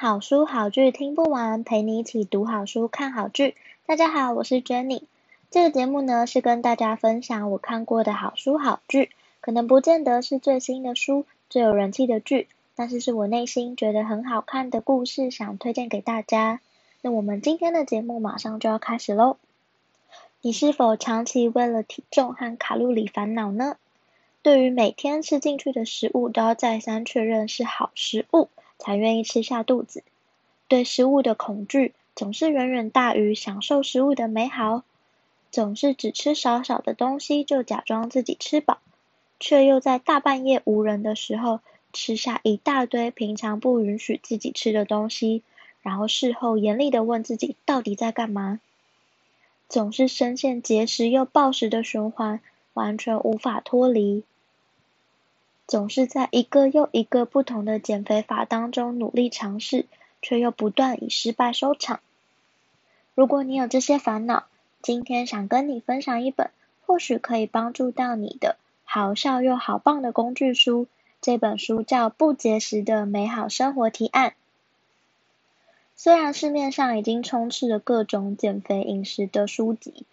[0.00, 3.56] 好书好剧听不完，陪你一起读好书、看好剧。
[3.84, 5.02] 大家好，我是 Jenny。
[5.50, 16.60] 这个节目呢，是跟大家分享我看过的好书好剧，可能不见得是最新的书、最有人气的剧，但是是我内心觉得很好看的故事，想推荐给大家。
[17.02, 19.36] 那我们今天的节目马上就要开始喽。
[20.40, 23.76] 你是否长期为了体重和卡路里烦恼呢？
[24.42, 30.02] 对于每天吃进去的食物都要再三确认是好食物，才愿意吃下肚子，
[30.68, 34.82] 对食物的恐惧总是远远大于享受食物的美好，
[35.50, 38.78] 总是只吃少少的东西就假装自己吃饱，
[39.40, 41.60] 却又在大半夜无人的时候
[41.92, 45.42] 吃下一大堆平常不允许自己吃的东西，
[45.80, 48.60] 然后事后严厉地问自己到底在干嘛，
[49.68, 52.40] 总是深陷节食又暴食的循环，
[52.74, 54.22] 完全无法脱离。
[55.68, 59.84] 总是在一个又一个不同的减肥法当中努力尝试，
[60.22, 62.00] 却又不断以失败收场。
[63.14, 64.46] 如果你有这些烦恼，
[64.80, 66.50] 今天想跟你分享一本
[66.86, 70.86] 或许可以帮助到你的好笑又好棒的工具书。
[71.20, 74.30] 这本书叫《不节食的美好生活提案》。
[75.96, 80.06] 虽然市面上已经充斥着各种减肥饮食的书籍，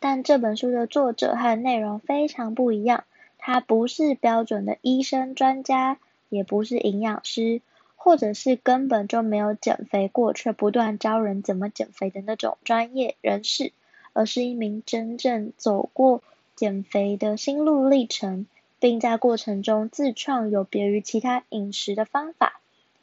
[0.00, 3.04] 但这本书的作者和内容非常不一样。
[3.40, 7.62] 他不是标准的医生专家，也不是营养师，
[7.96, 13.72] 或者是根本就没有减肥过却不断教人怎么减肥的那种专业人士，
[14.12, 16.22] 而是一名真正走过
[16.54, 18.46] 减肥的心路历程，
[18.78, 22.60] 并在过程中自创有别于其他饮食的方法，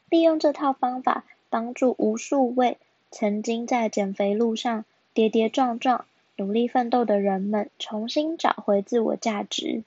[0.09, 2.77] 利用这套方法帮助无数位
[3.09, 6.05] 曾经在减肥路上跌跌撞撞、
[6.35, 9.83] 努力奋斗的人们重新找回自我价值。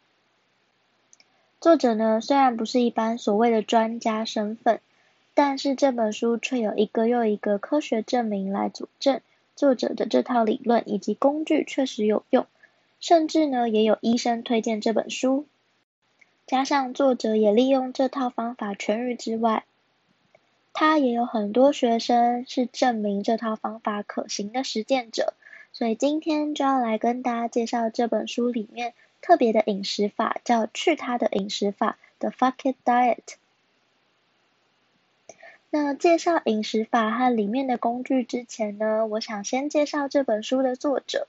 [1.60, 4.80] 作者呢，虽然不是一般所谓的专家身份，
[5.34, 9.20] 但是这本书却有一个又一个科学证明来佐证
[9.56, 12.46] 作者的这套理论以及工具确实有用，
[12.98, 15.44] 甚至呢也有医生推荐这本书。
[16.46, 19.64] 加上作者也利用这套方法痊愈之外，
[20.72, 25.34] 他也有很多学生是证明这套方法可行的实践者，
[25.74, 28.94] 所以今天就要来跟大家介绍这本书里面。
[29.20, 33.36] 特别的饮食法叫去他的饮食法的 Fuck It Diet。
[35.70, 41.28] 那介绍饮食法和里面的工具之前呢，我想先介绍这本书的作者。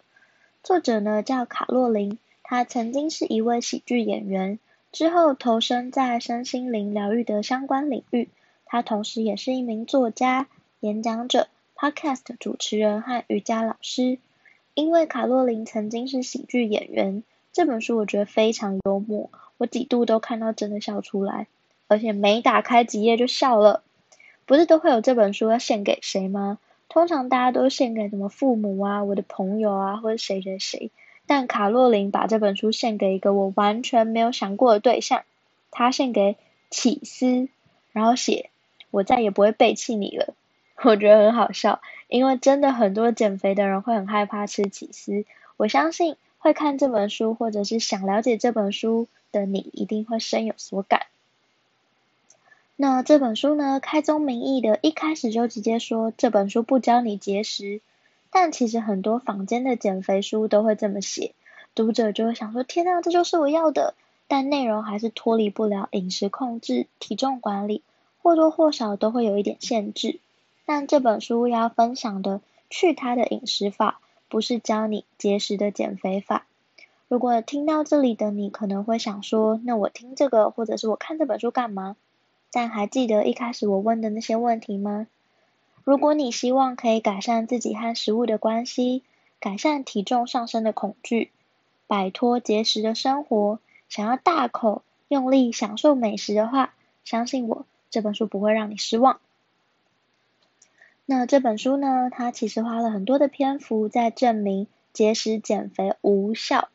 [0.64, 4.58] 作者呢叫卡洛琳，她曾经是一位喜剧演员，
[4.92, 8.30] 之后投身在身心灵疗愈的相关领域。
[8.66, 10.48] 她同时也是一名作家、
[10.80, 14.18] 演讲者、Podcast 主持人和瑜伽老师。
[14.74, 17.24] 因为卡洛琳曾经是喜剧演员。
[17.54, 21.48] 这本书我觉得非常幽默，我几度都看到真的笑出来，
[21.88, 23.84] 而且没打开几页就笑了。
[24.46, 26.60] 不是都会有这本书要献给谁吗？
[26.88, 30.92] 通常大家都献给什么父母啊、我的朋友啊，或者谁谁谁。
[31.28, 35.24] 但卡洛琳把这本书献给一个我完全没有想过的对象，
[35.72, 36.38] 她献给
[36.70, 37.50] 起司，
[37.92, 38.50] 然后写
[38.92, 40.34] 我再也不会背弃你了。
[40.84, 45.26] 我觉得很好笑，因为真的很多减肥的人会很害怕吃起司，
[45.58, 46.16] 我相信。
[46.42, 51.04] 会看这本书，或者是想了解这本书的你，一定会深有所感。
[52.76, 57.80] 那这本书呢，开宗明义的，一开始就直接说这本书不教你节食，
[58.32, 61.36] 但其实很多坊间的减肥书都会这么写，
[61.76, 63.94] 读者就会想说：天哪，这就是我要的！
[64.28, 67.84] 但内容还是脱离不了饮食控制、体重管理，
[68.24, 70.20] 或多或少都会有一点限制。
[70.66, 74.00] 但这本书要分享的，去他的饮食法。
[74.32, 76.46] 不是教你节食的减肥法。
[77.10, 81.98] 如果听到这里的你可能会想说，那我听这个或者是我看这本书干嘛？
[82.50, 85.08] 但还记得一开始我问的那些问题吗？
[85.84, 89.04] 如果你希望可以改善自己和食物的关系，
[89.42, 91.30] 改善体重上升的恐惧，
[91.88, 96.74] 摆脱节食的生活，想要大口用力享受美食的话，
[97.04, 99.20] 相信我，这本书不会让你失望。
[101.14, 106.70] 那这本书呢，它其实花了很多的篇幅在证明节食减肥无效。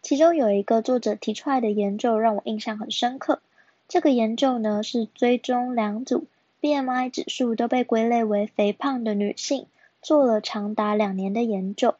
[0.00, 3.42] 其中有一个作者提出来的研究让我印象很深刻。
[3.88, 6.28] 这个研究呢是追踪两组
[6.60, 9.66] BMI 指数都被归类为肥胖的女性，
[10.02, 11.96] 做了长达两年的研究。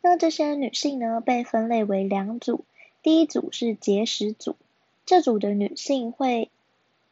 [0.00, 2.64] 那这些女性呢，被分类为两组，
[3.02, 4.56] 第一组是节食组，
[5.04, 6.48] 这组的女性会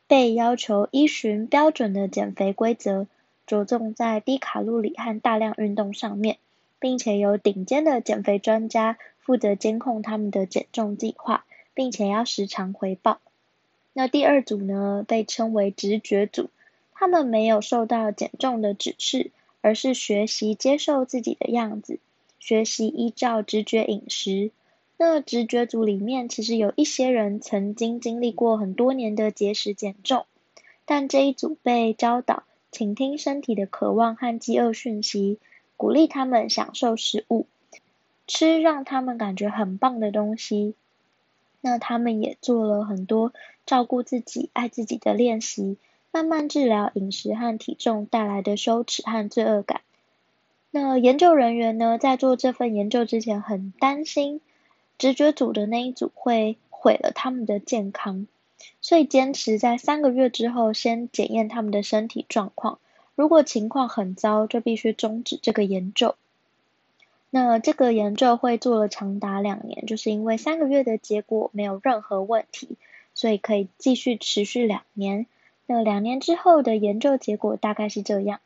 [0.07, 3.07] 被要求依循标准的减肥规则，
[3.47, 6.39] 着重在低卡路里和大量运动上面，
[6.79, 11.45] 并且由顶尖的减肥专家负责监控他们的减重计划，
[11.75, 13.21] 并且要时常回报。
[13.93, 16.51] 那第二组呢，被称为直觉组，
[16.93, 19.31] 他们没有受到减重的指示，
[19.61, 22.01] 而是学习接受自己的样子，
[22.41, 24.51] 学习依照直觉饮食。
[24.97, 30.25] 那直觉组里面其实有一些人曾经经历过很多年的节食减重，
[30.85, 32.45] 但这一组被教导
[32.75, 35.39] 倾听身体的渴望和饥饿讯息，
[35.77, 37.47] 鼓励他们享受食物，
[38.27, 40.75] 吃让他们感觉很棒的东西。
[41.61, 43.33] 那他们也做了很多
[43.65, 45.77] 照顾自己、爱自己的练习，
[46.11, 49.83] 慢慢治疗饮食和体重带来的羞耻和罪恶感。
[50.73, 54.41] 那研究人员呢，在做这份研究之前，很担心
[54.99, 58.27] 直觉组的那一组会毁了他们的健康，
[58.81, 62.79] 所以坚持在三个月之后先检验他们的身体状况。
[63.15, 66.17] 如果情况很糟，就必须终止这个研究。
[67.31, 72.77] 那这个研究会做了长达两年，就是因为三个月的结果没有任何问题，
[73.13, 75.27] 所以可以继续持续两年。
[75.67, 78.41] 那两年之后的研究结果大概是这样：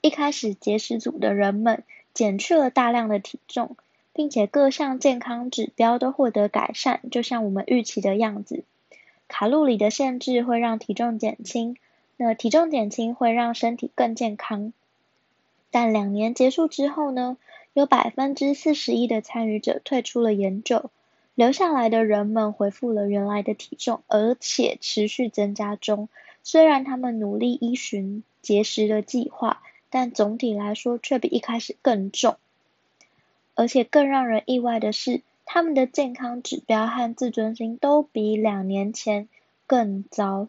[0.00, 1.82] 一开始节食组的人们
[2.14, 3.76] 减去了大量的体重，
[4.12, 8.64] 并且各项健康指标都获得改善，就像我们预期的样子。
[9.28, 11.76] 卡路里的限制会让体重减轻，
[12.16, 14.72] 那体重减轻会让身体更健康。
[15.70, 17.36] 但两年结束之后呢？
[17.74, 20.90] 有百分之四十一的参与者退出了研究，
[21.36, 26.08] 留下来的人们恢复了原来的体重，而且持续增加中。
[26.42, 32.36] 虽然他们努力依循节食的计划，但总体来说却比一开始更重。
[33.54, 39.30] 而且更让人意外的是，他们的健康指标和自尊心都比两年前
[39.66, 40.48] 更糟，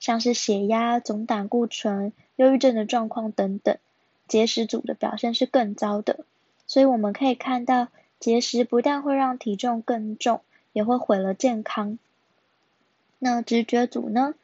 [0.00, 3.78] 像是血压、总胆固醇、忧郁症的状况等等，
[4.26, 6.24] 节食组的表现是更糟的。
[6.66, 7.86] 所以我们可以看到，
[8.18, 10.40] 节食不但会让体重更重，
[10.72, 12.00] 也会毁了健康。
[13.20, 14.34] 那直觉组呢？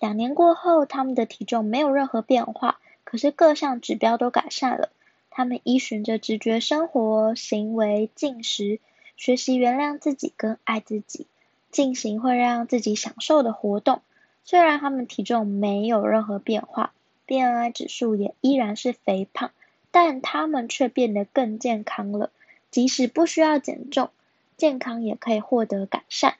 [0.00, 4.90] 两年过后，他们的体重没有任何变化，可是各项指标都改善了。
[5.30, 8.80] 他们依循着直觉生活、行为、进食，
[9.16, 11.26] 学习原谅自己跟爱自己，
[11.70, 14.00] 进行会让自己享受的活动。
[14.44, 16.92] 虽然他们体重没有任何变化
[17.26, 19.50] ，BMI 指数也依然是肥胖。
[19.96, 22.32] 但他们却变得更健康了，
[22.72, 24.10] 即使不需要减重，
[24.56, 26.34] 健康也可以获得改善。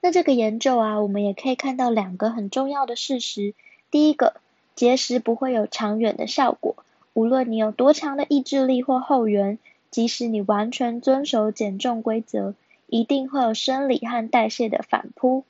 [0.00, 3.52] 那这个研究啊，我们也可以看到两个很重要的事实：
[3.90, 4.34] 第一个，
[4.76, 6.76] 节食不会有长远的效果，
[7.14, 9.58] 无论你有多强的意志力或后援，
[9.90, 12.54] 即使你完全遵守减重规则，
[12.86, 15.44] 一定会有生理和代谢的反扑。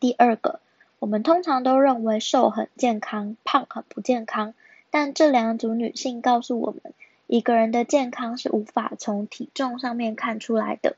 [0.00, 0.60] 第二个，
[0.98, 4.54] 我们通常都认为瘦很健康，胖很不健康。
[4.90, 6.92] 但这两组女性告诉我们，
[7.26, 10.96] 一个人的健康是无法从体重上面看出来的，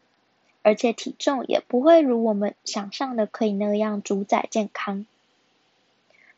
[0.62, 5.06] 而且体重也不会如我们想象的可以那样主宰健康。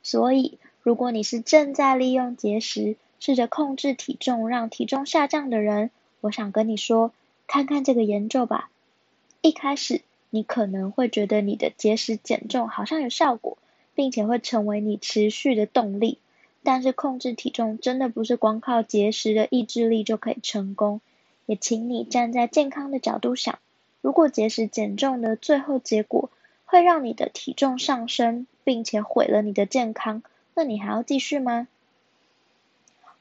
[0.03, 7.13] 所以，如果你是正在利用节食，试着控制体重，让体重下降的人，我想跟你说，
[7.47, 8.71] 看看这个研究吧。
[9.43, 13.59] 一开始，你可能会觉得你的节食减重好像有效果，
[13.95, 16.19] 并且会成为你持续的动力。
[16.63, 21.01] 但是控制体重真的不是光靠节食的意志力就可以成功，
[21.47, 23.61] 也请你站在健康的角度想，
[24.01, 26.29] 如果节食减重的最后结果
[26.65, 31.69] 会让你的体重上升，并且毁了你的健康，那你还要继续吗？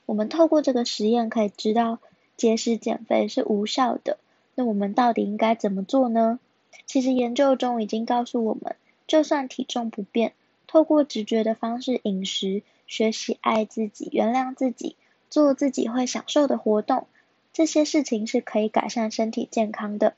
[0.06, 2.00] 我们透过这个实验可以知道，
[2.38, 4.18] 节食减肥是无效的，
[4.56, 6.40] 那我们到底应该怎么做呢？
[6.86, 8.76] 其实研究中已经告诉我们，
[9.08, 10.34] 就算体重不变，
[10.68, 12.64] 透过直觉的方式饮食。
[12.88, 14.96] 学习爱自己，原谅自己，
[15.32, 17.08] 做自己会享受的活动，
[17.52, 20.14] 这些事情是可以改善身体健康的。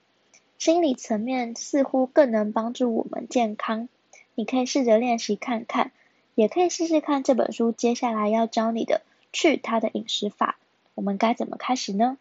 [0.59, 3.87] 心理层面似乎更能帮助我们健康。
[4.35, 5.93] 你可以试着练习看看，
[6.35, 9.01] 也可以试试看这本书接下来要教你的
[9.37, 10.57] 去他的饮食法。
[10.95, 12.17] 我们该怎么开始呢？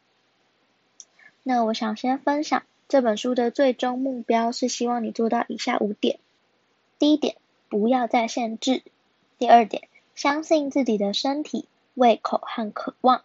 [1.42, 6.18] 那我想先分享这本书的最终目标是希望你做到以下五点：
[6.98, 7.36] 第一点，
[7.70, 8.82] 不要再限制；
[9.38, 13.22] 第二点，相信自己的身体、胃口和渴望。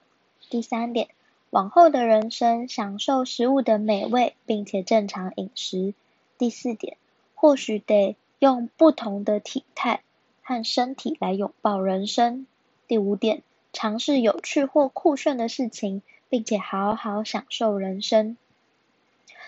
[0.50, 1.10] 第三点，
[1.50, 5.94] 往后的人生享受食物的美味，并且正常饮食。
[6.38, 6.96] 第四点，
[7.36, 10.02] 或许得用不同的体态
[10.44, 12.48] 和身体来拥抱人生。
[12.88, 18.38] 第五点，尝试有趣或酷炫的事情，并且好好享受人生。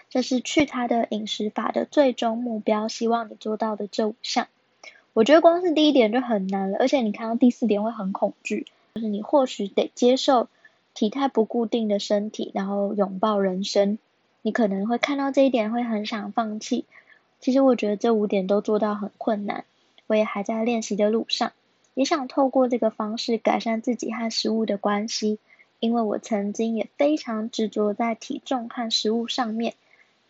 [0.10, 4.48] 这是去他的饮食法的最终目标，希望你做到的这五项。
[5.14, 10.48] 我觉得光是第一点就很难了，而且你看到第四点会很恐惧，就是你或许得接受
[10.94, 13.98] 体态不固定的身体，然后拥抱人生。
[14.42, 16.86] 你可能会看到这一点会很想放弃。
[17.40, 19.66] 其实我觉得这五点都做到很困难，
[20.08, 21.54] 我也还在练习的路上，
[21.94, 25.40] 也想透过这个方式改善自己和食物的关系，
[25.80, 29.76] 因为我曾经也非常执着在体重和食物上面。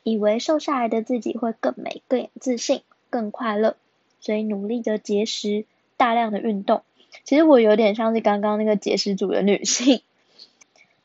[0.05, 3.77] 以为瘦下来的自己会更美、更有自信、更快乐，
[4.19, 5.63] 所以努力的节食、
[5.95, 6.83] 大量的运动。
[7.23, 10.01] 其实我有点像是刚刚那个节食组的女性。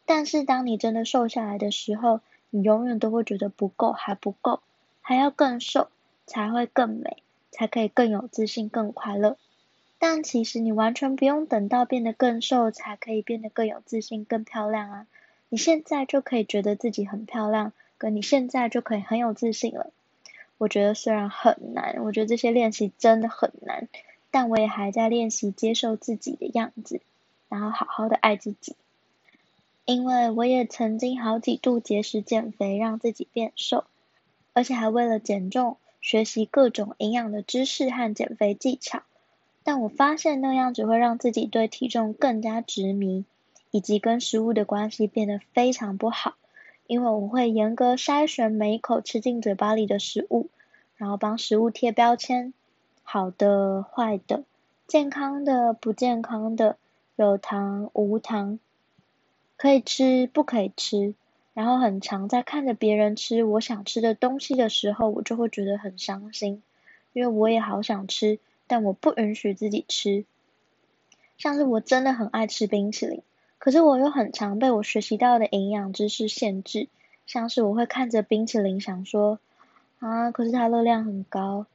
[0.05, 2.19] 但是当你真的瘦下来的时候，
[2.51, 4.59] 你永远都会觉得不够，还不够，
[5.01, 5.87] 还要更瘦
[6.27, 7.19] 才会更美，
[7.53, 9.37] 才可以更有自信、更快乐。
[9.99, 15.07] 但其实你完全不用等到变得更瘦才可以变得更有自信、更漂亮啊！
[15.49, 17.73] 你现在就可以觉得自己很漂亮。
[18.01, 19.91] 跟你现在就可以很有自信了。
[20.57, 23.89] 我觉得虽然很难，我觉得这些练习真的很难，
[24.31, 27.01] 但我也还在练习接受自己的样子，
[27.49, 28.77] 然后好好的爱自己。
[29.85, 33.85] 因为我也曾经好几度节食减肥，让自己变瘦，
[34.53, 39.03] 而且还为了减重学习各种营养的知识和减肥技巧。
[39.69, 43.27] 但我发现那样只会让自己对体重更加执迷，
[43.71, 46.37] 以及跟食物的关系变得非常不好。
[46.87, 50.49] 因为我会严格筛选每一口吃进嘴巴里的食物，
[50.97, 52.55] 然后帮食物贴标签，
[53.03, 54.45] 好的、坏的、
[54.87, 56.79] 健康的、不健康的、
[57.17, 58.59] 有糖、无糖，
[59.59, 61.13] 可以吃、不可以吃。
[61.53, 66.63] 然后很常在看着别人吃我想吃的东西的时候，我就会觉得很伤心，
[67.13, 70.25] 因为我也好想吃，但我不允许自己吃。
[71.37, 73.23] 像是我真的很爱吃冰淇淋。
[73.59, 76.87] 可是我又很常被我学习到的营养知识限制，
[77.27, 79.41] 像是我会看着冰淇淋想说，
[79.99, 81.67] 啊，可是它热量很高，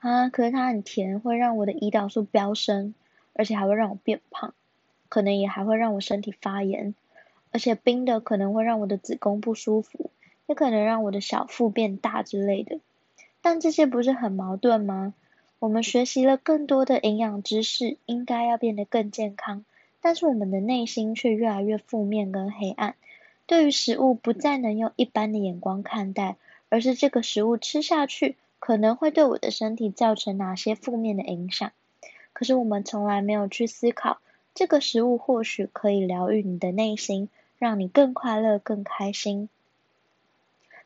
[0.00, 2.92] 啊，可是它很甜，会让我的胰岛素飙升，
[3.34, 4.52] 而且还会让我变胖，
[5.08, 6.92] 可能也还会让我身体发炎，
[7.52, 10.10] 而且冰的可能会让我的子宫不舒服，
[10.46, 12.80] 也可能让我的小腹变大之类的。
[13.40, 15.14] 但这些不是很矛盾吗？
[15.60, 19.64] 我们学习了更多的营养知识，应该要变得更健康。
[20.00, 22.94] 但是我们的内心却越来越负面跟黑暗，
[23.46, 26.36] 对于食物不再能用一般的眼光看待，
[26.68, 31.72] 而是这个食物吃下去可能会对我的身体造成哪些负面的影响。
[32.32, 34.20] 可是我们从来没有去思考，
[34.54, 39.48] 这个食物或许可以疗愈你的内心，让你更快乐、更开心。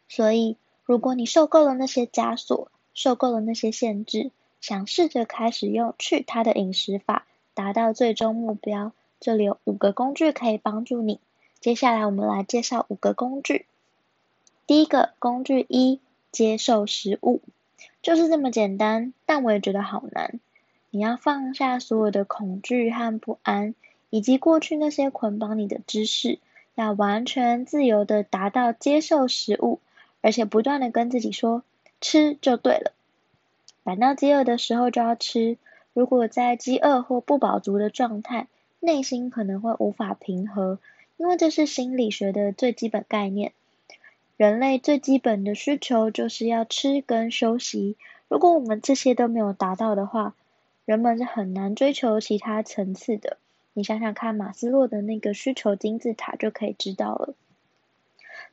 [0.09, 4.31] 所以，如果你受够了那些枷锁，受够了那些限制，
[4.63, 8.93] 想试着开始用去他的饮食法，达到最终目标。
[9.19, 11.19] 这里有五个工具可以帮助你。
[11.59, 13.67] 接下来我们来介绍五个工具。
[14.69, 16.01] 第一个工具一，
[16.31, 17.41] 接受食物，
[18.03, 20.39] 就是这么简单，但我也觉得好难。
[20.91, 23.75] 你要放下所有的恐惧和不安，
[24.11, 26.39] 以及过去那些捆绑你的知识，
[26.77, 29.81] 要完全自由的达到接受食物，
[30.21, 31.65] 而且不断的跟自己说，
[32.01, 32.93] 吃就对了。
[33.85, 35.59] 感到饥饿的时候就要吃，
[35.93, 38.47] 如果在饥饿或不饱足的状态，
[38.81, 40.79] 内心可能会无法平和，
[41.17, 43.53] 因为这是心理学的最基本概念。
[44.37, 47.97] 人类最基本的需求就是要吃跟休息。
[48.29, 50.35] 如果我们这些都没有达到的话，
[50.85, 53.37] 人们是很难追求其他层次的。
[53.73, 57.35] 你想想看，马斯洛的那个需求金字塔就可以知道了。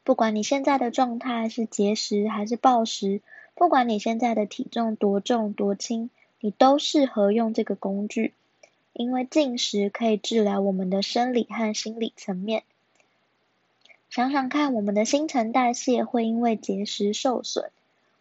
[0.04, 3.22] 不管你现在的状态是节食还是暴食，
[3.60, 8.34] 不管你现在的体重多重多轻，你都适合用这个工具。
[8.94, 12.64] 因为进食可以治疗我们的生理和心理层面。
[14.10, 17.70] 想想看，我们的新陈代谢会因为节食受损，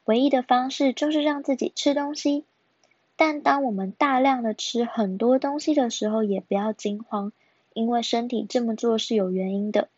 [0.04, 2.42] 唯一的方式就是让自己吃东西。
[3.14, 7.30] 但当我们大量的吃很多东西的时候，也不要惊慌，
[7.74, 9.88] 因为身体这么做是有原因的。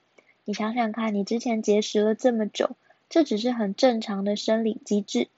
[0.44, 2.76] 你想想看，你之前节食了这么久，
[3.10, 5.28] 这只是很正常的生理机制，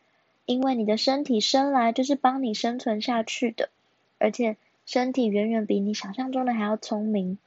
[0.47, 3.71] 因为你的身体生来就是帮你生存下去的，
[4.19, 4.57] 而且。
[4.85, 7.39] 身体远远比你想象中的还要聪明，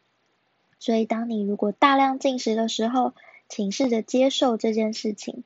[0.79, 3.13] 所以当你如果大量进食的时候，
[3.49, 5.43] 请试着接受这件事情。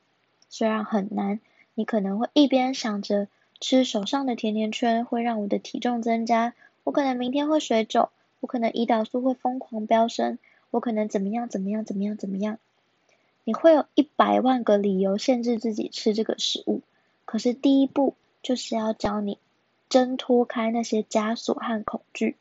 [0.49, 1.39] 虽然很难，
[1.73, 3.27] 你可能会一边想着
[3.59, 8.09] 吃手上的甜甜圈会让我的体重增加，我可能明天会水肿，
[8.39, 10.37] 我可能胰岛素会疯狂飙升，
[10.69, 12.59] 我可能怎么样怎么样怎么样怎么样。
[13.49, 16.83] 你会有一百万个理由限制自己吃这个食物，
[17.25, 18.13] 可是第一步
[18.43, 19.39] 就是要教你。
[19.89, 22.35] 挣脱开那些枷锁和恐惧，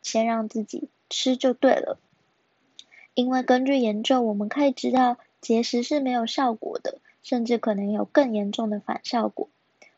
[0.00, 1.98] 先让自己吃就对了。
[3.12, 9.50] 因为根据研究，我们可以知道节食是没有效果的，甚至可能有更严重的反效果。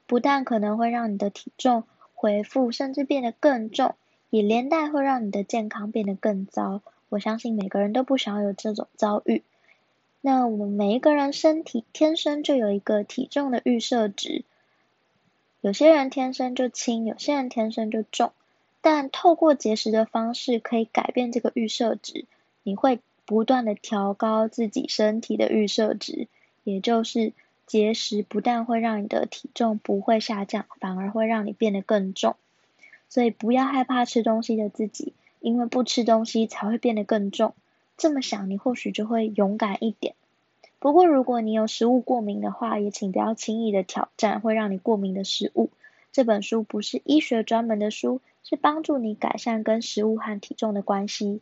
[0.09, 3.95] 不但可能会让你的体重恢复，甚至变得更重，
[4.31, 6.83] 也连带会让你的健康变得更糟。
[7.09, 9.45] 我相信每个人都不想要有这种遭遇。
[10.27, 14.45] 那我们每一个人身体天生就有一个体重的预设值，
[15.61, 18.33] 有些人天生就轻，有些人天生就重。
[18.81, 22.25] 但透过节食的方式可以改变这个预设值，
[22.65, 26.27] 你会不断的调高自己身体的预设值，
[26.65, 27.33] 也就是
[27.65, 32.35] 节食不但会让你的体重不会下降，反而会让你变得更重。
[33.09, 35.13] 所以不要害怕吃东西的自己。
[35.39, 37.55] 因为不吃东西才会变得更重，
[37.97, 40.15] 这么想你或许就会勇敢一点。
[40.79, 45.71] 不过如果你有食物过敏的话，也请不要轻易的挑战会让你过敏的食物。
[46.13, 51.41] 这本书不是医学专门的书，是帮助你改善跟食物和体重的关系。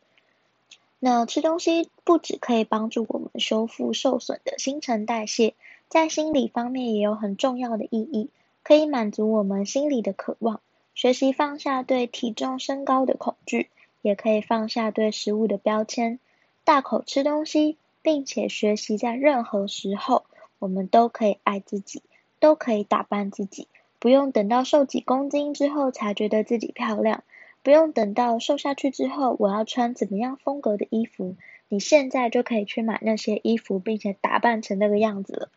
[0.99, 5.55] 那吃东西不只可以帮助我们修复受损的新陈代谢，
[5.89, 8.31] 在心理方面也有很重要的意义，
[8.63, 10.61] 可以满足我们心理的渴望，
[10.95, 13.69] 学习放下对体重升高的恐惧。
[14.01, 16.21] 也可以放下对食物的标签，
[16.65, 20.25] 大口吃东西，并且学习在任何时候，
[20.59, 22.03] 我们都可以爱自己，
[22.41, 23.69] 都可以打扮自己，
[23.99, 27.23] 不用等到瘦几公斤之后才觉得自己漂亮，
[27.63, 31.37] 不用等到瘦下去之后，我要穿怎么样风格的衣服，
[31.69, 35.49] 你现在就可以去买那些衣服，并且打扮成那个样子了。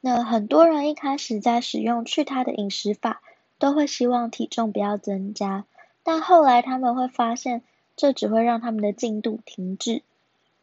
[0.00, 3.20] 那很多人一开始在使用去他的饮食法，
[3.58, 5.66] 都会希望体重不要增加。
[6.02, 7.62] 但后来他们会发现，
[8.00, 10.00] 这只会让他们的进度停滞。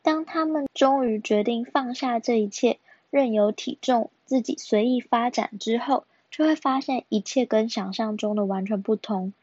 [0.02, 2.80] 当他们终于决定放下这一切，
[3.12, 9.34] 任由体重自己随意发展之后，就会发现一切跟想象中的完全不同。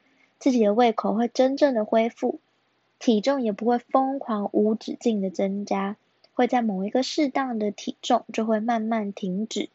[0.41, 2.41] 自己的胃口会真正的恢复，
[2.99, 5.95] 体重也不会疯狂无止境的增加，
[6.33, 9.69] 会在某一个适当的体重就会慢慢停止。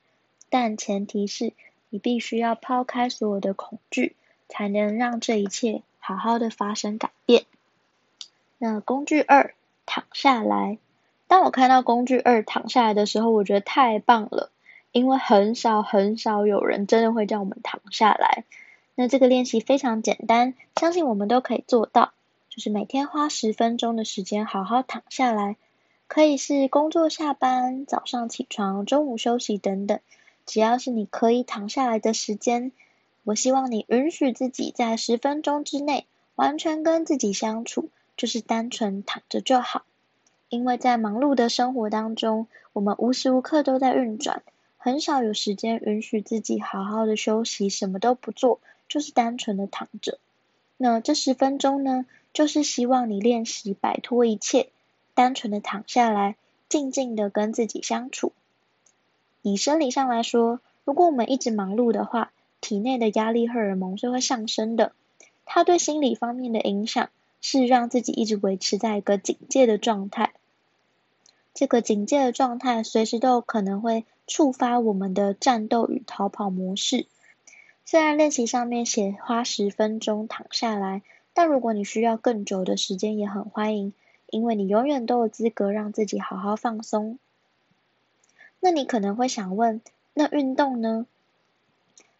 [0.49, 1.53] 但前提是
[1.89, 4.17] 你必须要抛开所有的恐惧，
[4.49, 5.84] 才能让这一切。
[5.99, 7.45] 好好的发生改变。
[8.60, 9.56] 那工具二，
[9.88, 10.78] 躺下来。
[11.28, 14.52] 当我看到工具二躺下来的时候，我觉得太棒了，
[14.91, 18.43] 因为很少很少有人真的会叫我们躺下来。
[18.95, 22.12] 那这个练习非常简单，相信我们都可以做到。
[22.50, 25.56] 就是每天花十分钟的时间好好躺下来，
[26.08, 30.00] 可以是工作下班、早上起床、中午休息等等，
[30.45, 32.74] 只要是你可以躺下来的时间。
[33.24, 39.84] 我希望你允许自己在十分钟之内完全跟自己相处，就是单纯躺着就好。
[40.49, 44.43] 因为在忙碌的生活当中，我们无时无刻都在运转，
[44.77, 50.19] 很少有时间允许自己好好的休息，什么都不做，就是单纯的躺着。
[50.75, 54.67] 那这十分钟呢，就是希望你练习摆脱一切，
[55.13, 56.36] 单纯的躺下来，
[56.67, 58.34] 静静的跟自己相处。
[59.41, 64.91] 以生理上来说，如果我们一直忙碌的话，体内的压力荷尔蒙是会上升的，
[65.45, 67.10] 它对心理方面的影响
[67.41, 70.34] 是让自己一直维持在一个警戒的状态。
[71.54, 77.06] 这个警戒的状态随时都有可能会触发我们的战斗与逃跑模式。
[77.86, 81.02] 虽然练习上面写花十分钟躺下来，
[81.34, 83.93] 但如果你需要更久的时间也很欢迎，
[84.30, 87.17] 因为你永远都有资格让自己好好放松。
[88.60, 89.82] 那你可能会想问，
[90.13, 91.08] 那运动呢？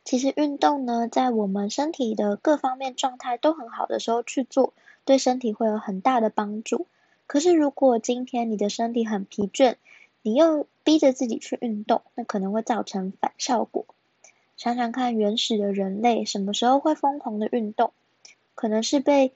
[0.03, 4.73] 其实运动呢，在我们身体的各方面状态都很好的时候去做，
[5.09, 6.85] 对身体会有很大的帮助。
[7.25, 9.77] 可是如果今天你的身体很疲倦，
[10.21, 13.87] 你又逼着自己去运动，那可能会造成反效果。
[14.55, 17.91] 想想看，原始的人类什么时候会疯狂的运动？
[18.53, 19.33] 可能是被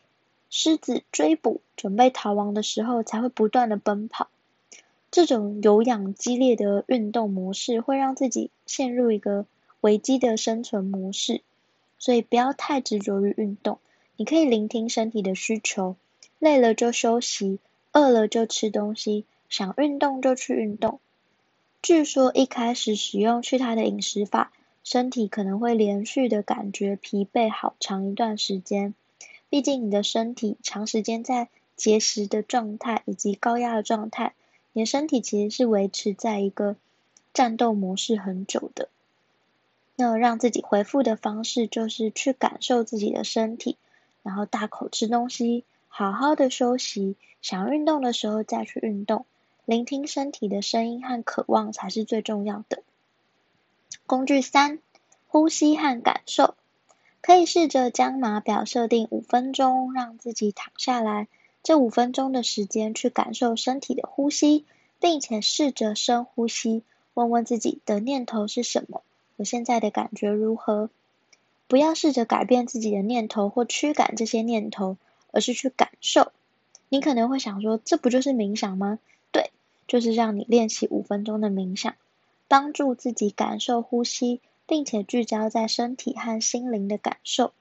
[0.52, 4.28] 狮子追捕，准备逃亡的时候才会不断的奔跑。
[5.10, 9.48] 这种有氧激烈的运动模式，会让自己陷入一个
[9.82, 11.42] 危机的生存模式，
[11.98, 13.80] 所以不要太执着于运动。
[14.16, 15.96] 你可以聆听身体的需求，
[16.40, 17.60] 累了就休息，
[17.92, 21.00] 饿了就吃东西，想运动就去运动。
[21.82, 24.52] 据说一开始使用去他的饮食法，
[24.84, 28.94] 身体可能会连续的感觉疲惫好长一段时间。
[29.50, 34.34] 毕竟你的身体长时间在节食的状态以及高压的状态，
[34.74, 36.76] 你的身体其实是维持在一个
[37.34, 38.90] 战斗模式很久的。
[39.96, 43.78] 那让自己恢复的方式，就是去感受自己的身体，
[44.24, 49.26] 然后大口吃东西，好好的休息，想运动的时候再去运动，
[49.66, 52.82] 聆听身体的声音和渴望才是最重要的。
[54.08, 54.80] 工具三，
[55.28, 56.56] 呼吸和感受。
[57.22, 61.30] 可以试着将码表设定五分钟，让自己躺下来，
[61.64, 64.66] 这五分钟的时间去感受身体的呼吸，
[65.00, 66.84] 并且试着深呼吸，
[67.14, 69.04] 问问自己的念头是什么，
[69.38, 70.90] 我现在的感觉如何？
[71.68, 74.98] 不要试着改变自己的念头或驱赶这些念头，
[75.32, 76.32] 而是去感受。
[76.90, 79.00] 你可能会想说，这不就是冥想吗？
[79.32, 79.52] 对，
[79.88, 81.96] 就是让你练习五分钟的冥想，
[82.48, 84.42] 帮助自己感受呼吸。
[84.66, 87.52] 并且聚焦在身体和心灵的感受。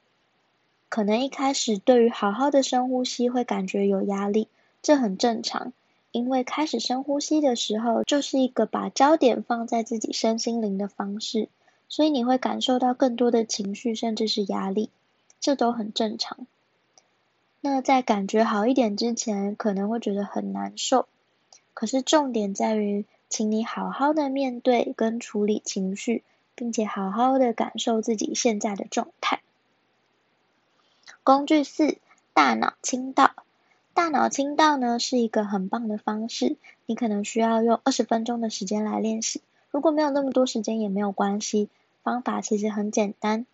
[0.89, 4.47] 可能一开始对于好好的深呼吸会感觉有压力，
[4.83, 5.73] 这很正常，
[6.13, 11.49] 因为开始深呼吸的时候，就是一个把焦点放在自己身心灵的方式，
[11.93, 14.89] 所以你会感受到更多的情绪，甚至是压力，
[15.39, 16.47] 这都很正常。
[17.61, 21.07] 那在感觉好一点之前，可能会觉得很难受，
[21.75, 26.23] 可是重点在于，请你好好的面对跟处理情绪。
[26.55, 29.41] 并且好好的感受自己现在的状态。
[31.25, 31.97] 工具四：
[32.35, 33.33] 大脑清道。
[33.95, 39.41] 大脑清道呢，是一个很棒的方式，你可能需要用二十分钟的时间来练习。
[39.71, 41.71] 如果没有那么多时间也没有关系，
[42.03, 43.47] 方法其实很简单，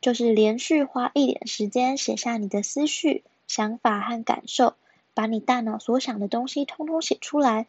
[0.00, 4.74] 就是连续花一点时间写下你的思绪、想法和感受，
[5.14, 7.66] 把你大脑所想的东西通通写出来。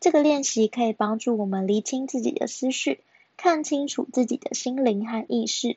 [0.00, 3.00] 这个练习可以帮助我们厘清自己的思绪。
[3.36, 5.76] 看清楚自己的心灵和意识，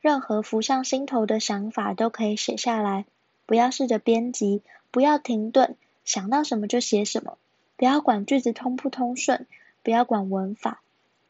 [0.00, 3.04] 任何浮上心头的想法都可以写下来。
[3.44, 7.36] 不要试着编辑，不要停顿，想到什么就写什么。
[7.76, 9.46] 不要管句子通不通顺，
[9.82, 10.80] 不要管文法，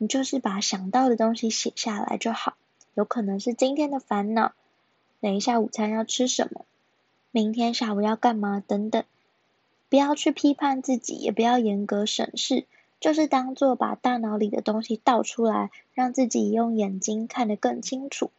[0.05, 2.59] 你就是把想到的东西写下来就好。
[2.93, 4.53] 有可能是今天的烦恼，
[5.23, 6.67] 等一下午餐要吃什么，
[7.31, 9.03] 明天下午要干嘛等等。
[9.89, 12.67] 不要去批判自己，也不要严格审视。
[13.01, 18.31] 就是当做把大脑里的东西倒出来，让自己用眼睛看得更清楚。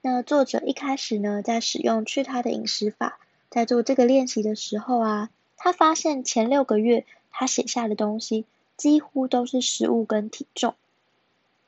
[0.00, 8.44] 那作者一开始呢，在使用去他的饮食法，在做这个练习的时候啊，他发现前六个月他写下的东西
[8.80, 10.74] 几乎都是食物跟体重，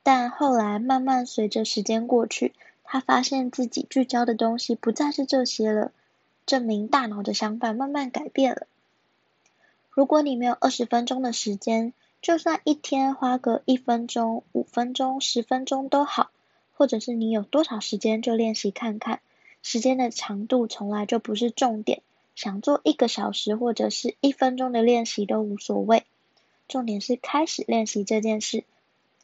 [0.01, 5.91] 但后来慢慢随着时间过去，他发现自己聚焦的东西不再是这些了，
[6.47, 8.65] 证明大脑的想法慢慢改变了。
[9.91, 16.31] 如果你没有二十分钟的时间，就算一天花个一分钟、五分钟、十分钟都好，
[16.75, 19.19] 或者是你有多少时间就练习看看。
[19.61, 22.01] 时间的长度从来就不是重点，
[22.33, 26.03] 想做一个小时或者是一分钟的练习都无所谓。
[26.73, 28.63] 重点是开始练习这件事，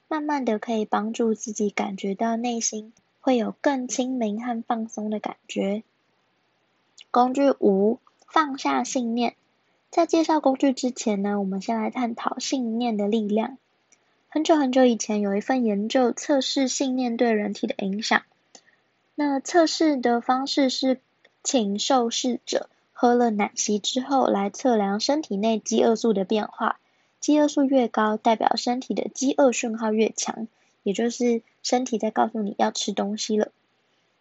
[0.08, 5.82] 慢慢的可以帮助自己感觉到内心会有更清明和放松的感觉。
[7.10, 9.34] 工具五：放下信念。
[9.90, 13.58] 在介绍工具之前呢，我们先来探讨信念的力量。
[14.28, 18.22] 很久很久以前，有一份研究测试信念对人体的影响。
[19.16, 21.02] 那测试的方式是，
[21.44, 26.80] 请受试者喝了奶昔之后，来测量身体内饥饿素的变化。
[27.20, 30.48] 饥饿素越高，代表身体的饥饿讯号越强，
[30.84, 33.52] 也就是身体在告诉你要吃东西了。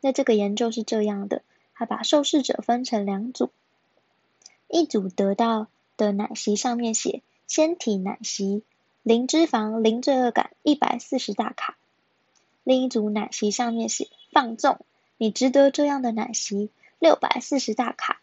[0.00, 1.42] 那这个研究是这样的，
[1.74, 3.50] 他把受试者分成两组。
[4.68, 8.62] 一组得到的奶昔上面写“纤体奶昔，
[9.02, 11.76] 零脂肪、零罪恶感，一百四十大卡”。
[12.64, 14.78] 另一组奶昔上面写“放纵，
[15.16, 18.20] 你值得这样的奶昔，六百四十大卡”。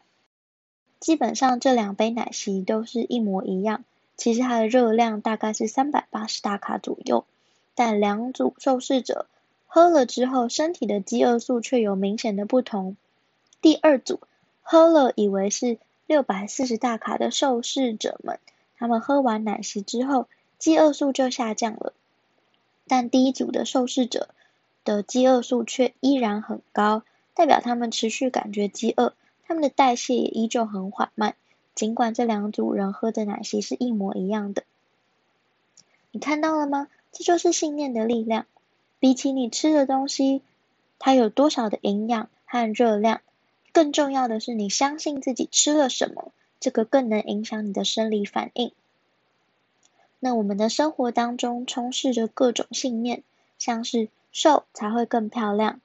[0.99, 3.83] 基本上这两杯奶昔都是一模一样，
[4.17, 7.25] 其实它的热量大概是三百八十大卡左右，
[7.75, 9.28] 但两组受试者
[9.67, 12.95] 喝了之后，身体的饥饿素却有明显的不同。
[13.62, 14.19] 第二组
[14.62, 18.39] 喝了以为是六百四十大卡的受试者们，
[18.78, 21.93] 他们喝完奶昔之后，饥饿素就下降了。
[22.88, 24.30] 但第一组的受试者
[24.84, 29.13] 的饥饿素却依然很高，代表他们持续感觉饥饿，
[29.45, 31.36] 他们的代谢也依旧很缓慢。
[31.75, 34.63] 尽管这两组人喝的奶昔是一模一样的，
[36.11, 36.88] 你看到了吗？
[37.11, 38.45] 这就是信念的力量。
[38.99, 40.41] 比起你吃的东西，
[40.97, 43.21] 它有多少的营养和热量？
[43.71, 48.71] 更重要的是，你相信自己吃了什么，这个更能影响你的生理反应。
[50.19, 53.21] 那我们的生活当中充斥着各种信念，
[53.59, 55.81] 像是瘦才会更漂亮，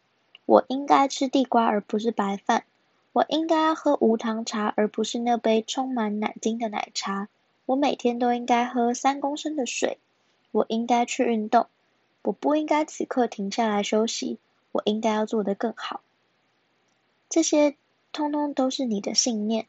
[0.47, 2.65] 我应该吃地瓜而不是白饭，
[3.13, 7.29] 我应该喝无糖茶而不是那杯充满奶精的奶茶，
[7.67, 9.99] 我每天都应该喝三公升的水，
[10.53, 11.67] 我应该去运动，
[12.23, 14.39] 我不应该此刻停下来休息，
[14.73, 16.01] 我应该要做得更好。
[17.29, 17.75] 这些
[18.13, 19.67] 通通都是你的信念，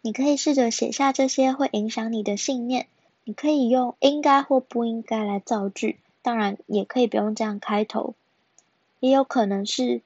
[0.00, 2.88] 你可以试着写下这些会影响你的信念。
[3.24, 8.14] 你可以用应该或不应该来造句，当然也可以不用这样开头。
[9.00, 10.00] 也有可能是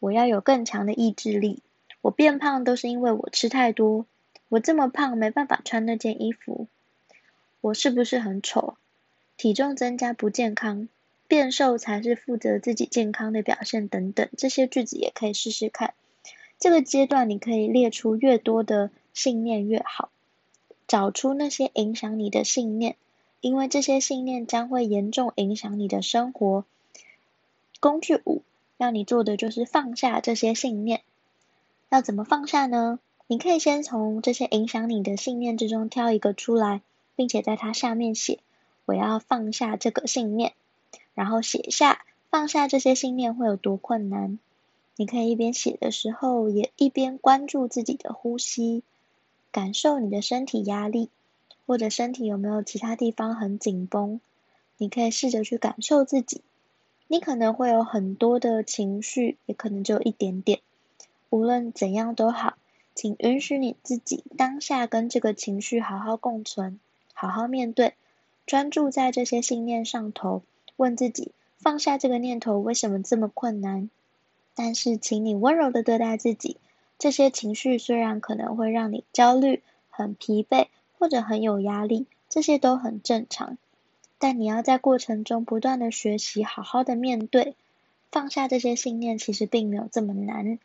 [0.00, 1.62] 我要有更强的意志力。
[2.08, 4.06] 我变胖都是因为我吃太多。
[4.48, 6.66] 我这么胖，没办法穿那件衣服。
[7.60, 8.78] 我是不是很丑？
[9.36, 10.88] 体重增加不健康，
[11.26, 15.92] 变瘦才是负责自己健康的表现等等，这些句子也可以试试看。
[16.58, 20.08] 这个阶段你可以列出越多的信念越好，
[20.86, 22.96] 找出那些影响你的信念，
[23.42, 26.64] 因为这些信念将会严重影响你的生活。
[27.80, 28.40] 工具五，
[28.78, 31.02] 让你做的就是放下这些信念。
[31.90, 32.98] 要怎么放下呢？
[33.26, 36.82] 你可以先从这些影响你的信念之中挑一个出来，
[37.16, 38.40] 并且在它下面写。
[38.84, 40.52] 我要放下这个信念，
[41.14, 44.38] 然后写下放下这些信念会有多困难。
[44.96, 48.82] 你可以一边写的时候，也一边关注自己的呼吸，
[49.52, 51.08] 感受你的身体压力，
[51.66, 54.20] 或者身体有没有其他地方很紧绷。
[54.76, 56.42] 你可以试着去感受自己。
[57.06, 60.60] 你可能会有很多的情绪，也可能只有一点点。
[61.30, 62.54] 无论怎样都好，
[62.94, 66.80] 请允许你自己当下跟这个情绪好好共存，
[67.12, 67.94] 好好面对。
[68.46, 70.42] 专注在这些信念上头，
[70.76, 73.90] 问自己：放下这个念头为什么这么困难？
[74.54, 76.56] 但是，请你温柔的对待自己。
[76.98, 83.58] 这些情绪虽然可能会让你焦虑、很疲惫或者很有压力，这些都很正常。
[84.18, 87.54] 但你要在过程中不断的学习，好好的面对，
[88.10, 90.58] 放下这些信念，其实并没有这么难。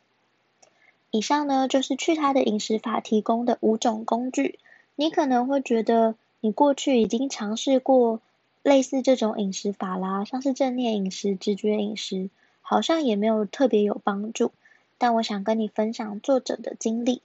[1.14, 4.58] 以上呢，就是去他的饮食法提供的五种工具。
[4.96, 8.20] 你可能会觉得，你过去已经尝试过
[8.64, 12.30] 类似这种饮食法啦，像是正念饮食、直觉饮食，
[12.62, 14.50] 好像也没有特别有帮助。
[14.98, 17.22] 但我想跟你分享作者的经历，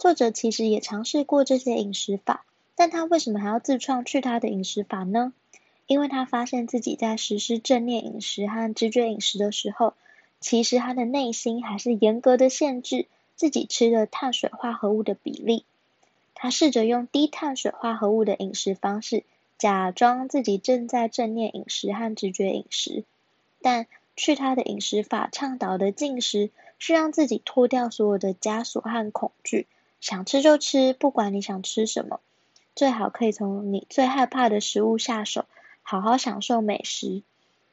[0.00, 5.32] 作者其实也尝试过这些饮食法，但他为什么还要自创去他的饮食法呢？
[5.86, 9.94] 因为他发现自己在实施正念饮食和直觉饮食的时候，
[10.40, 13.06] 其实他的内心还是严格的限制
[13.38, 15.64] 自己吃的碳水化合物的比例。
[16.34, 19.24] 他试着用低碳水化合物的饮食方式，
[19.56, 23.04] 假装自己正在正念饮食和直觉饮食，
[23.62, 29.66] 但去他的饮食法倡导的进食，是让自己脱掉所有的枷锁和恐惧，
[30.00, 32.20] 想吃就吃，不管你想吃什么，
[32.74, 35.44] 最好可以从你最害怕的食物下手，
[35.82, 37.22] 好好享受美食。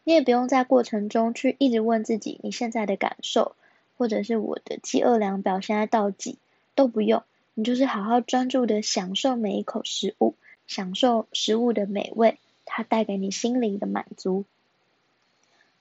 [0.04, 3.56] 你也不用在过程中去一直问自己你现在的感受，
[3.98, 6.38] 或者是我的饥饿量表现在到几，
[6.76, 7.24] 都不用。
[7.54, 10.36] 你就是好好专注的享受每一口食物，
[10.68, 14.44] 享受食物的美味，它带给你心灵的满足。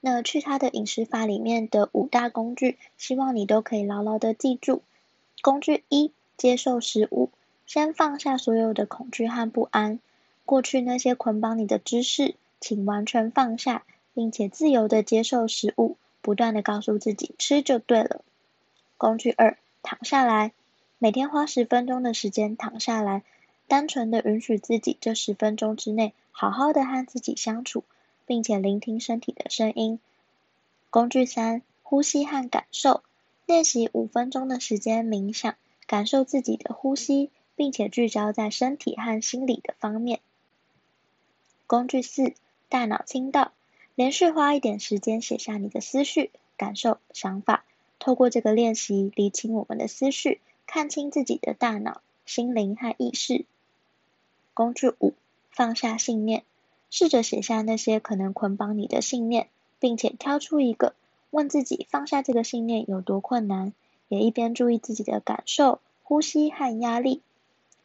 [0.00, 4.82] 那去它的饮食法里面的五大工具，希望你都可以牢牢的记住。
[5.42, 7.30] 工具一，接受食物，
[7.66, 9.98] 先放下所有的恐惧和不安，
[10.44, 13.82] 过去那些捆绑你的知识，请完全放下，
[14.14, 18.22] 并且自由的接受食物，不断的告诉自己吃就对了。
[18.96, 20.52] 工具二，躺下来。
[20.96, 23.22] 每天花十分钟的时间躺下来，
[23.68, 27.84] 单纯的允许自己这十分钟之内好好的和自己相处，
[28.24, 30.00] 并且聆听身体的声音。
[30.88, 33.02] 工具三，呼吸和感受，
[33.44, 35.54] 练习五分钟的时间冥想，
[35.86, 40.20] 感受自己的呼吸，并且聚焦在身体和心理的方面。
[41.66, 42.32] 工具四，
[42.70, 43.52] 大脑清道，
[43.94, 47.64] 连续花一点时间写下你的思绪、感受、想法，
[47.98, 50.40] 透过这个练习理清我们的思绪。
[50.66, 53.44] 看清自己的大脑、心灵和意识。
[54.54, 55.12] 工具五：
[55.50, 56.42] 放下信念，
[56.90, 60.94] 试着写下那些可能捆绑你的信念，并且挑出一个，
[61.30, 63.74] 问自己放下这个信念有多困难，
[64.08, 67.20] 也一边注意自己的感受、呼吸和压力，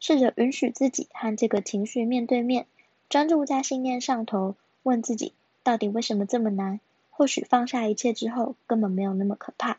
[0.00, 2.66] 试着允许自己和这个情绪面对面，
[3.10, 6.80] 专注在信念上头，问自己到底为什么这么难？
[7.10, 9.78] 或许放下一切之后，根本没有那么可怕。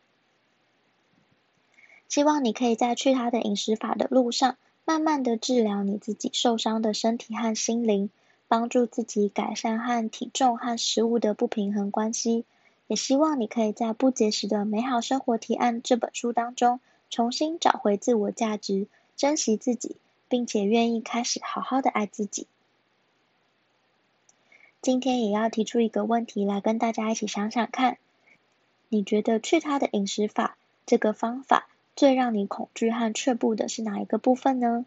[2.08, 8.10] 希望你可以在去他的饮食法的路上，慢慢的治疗你自己受伤的身体和心灵，
[8.48, 12.46] 帮助自己改善和体重和食物的不平衡关系。
[12.88, 19.96] 也希望你可以在《不节食的美好生活提案》这本书当中，重新找回自我价值，珍惜自己，
[20.28, 22.46] 并且愿意开始好好的爱自己。
[24.82, 28.00] 今天也要提出一个问题来跟大家一起想想看，
[28.90, 34.86] 你觉得去他的饮食法这个方法，最让你恐惧和却步的是哪一个部分呢？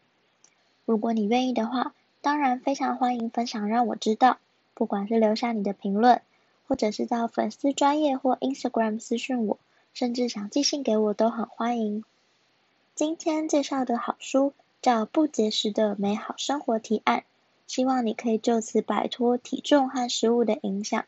[0.84, 4.38] 如果你愿意的话，当然非常欢迎分享，让我知道。
[4.74, 6.20] 不管是留下你的评论，
[6.66, 9.58] 或者是到粉丝专业或 Instagram 私讯我，
[9.92, 12.02] 甚至想寄信给我都很欢迎。
[12.96, 14.52] 今天介绍的好书
[14.82, 17.20] 叫《不节食的美好生活提案》，
[17.66, 21.04] 希望你可以就此摆脱体重和食物的影响，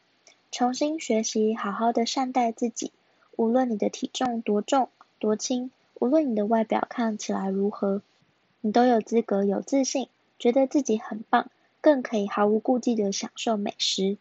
[0.51, 2.92] 重新学习好好的善待自己。
[3.37, 4.88] 无论你的体重多重
[5.19, 8.03] 多轻，无论你的外表看起来如何，
[8.62, 14.16] 你都有资格有自信，觉得自己很棒，更可以毫无顾忌的享受美食。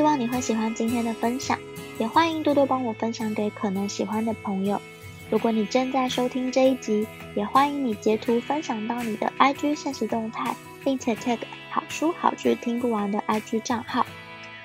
[0.00, 1.58] 希望你会喜欢今天的分享，
[1.98, 4.80] 也欢迎多多帮我分享给可能喜欢的朋友。
[5.28, 11.36] 如果你正在收听这一集，也欢迎你截图分享到你的 IG 现实动态，并且 tag
[11.68, 14.06] 好书好剧听不完的 IG 账号。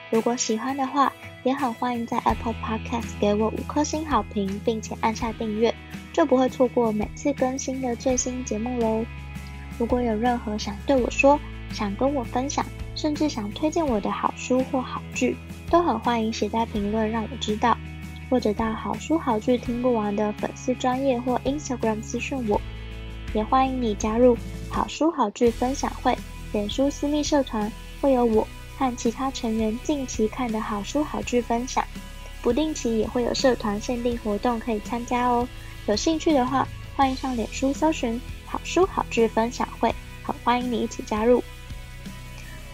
[0.09, 1.11] 如果喜欢的话，
[1.43, 5.75] 也很欢迎在 Apple Podcast 给我五颗星好评，并且按下订阅，
[6.13, 9.03] 就不会错过每次更新的最新节目喽。
[9.77, 11.37] 如果有任何想对我说，
[11.73, 12.65] 想跟我分享，
[12.95, 15.35] 甚至想推荐我的好书或好剧，
[15.69, 17.77] 都很欢迎写在评论让我知道，
[18.29, 22.59] 或者到好书好剧听不完的粉丝专页或 Instagram 私讯我，
[23.33, 24.37] 也欢迎你加入
[24.69, 26.17] 好书好剧分享会
[26.53, 31.83] 脸书私密社团，会有我和其他成员近期看的好书好剧分享，
[32.41, 35.47] 不定期也会有社团限定活动可以参加哦。
[35.87, 41.43] 有兴趣的话，欢迎上脸书搜寻好书好剧分享会，很欢迎你一起加入。